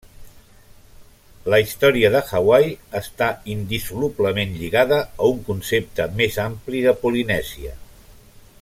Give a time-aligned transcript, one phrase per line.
[1.53, 7.77] La història de Hawaii està indissolublement lligada a un concepte més ampli de Polinèsia.